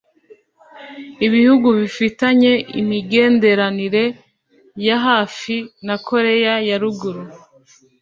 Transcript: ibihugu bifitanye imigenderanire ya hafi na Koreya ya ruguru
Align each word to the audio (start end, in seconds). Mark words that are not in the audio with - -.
ibihugu 1.25 1.67
bifitanye 1.79 2.51
imigenderanire 2.81 4.03
ya 4.85 4.97
hafi 5.05 5.55
na 5.85 5.95
Koreya 6.07 6.53
ya 6.69 6.77
ruguru 6.83 7.21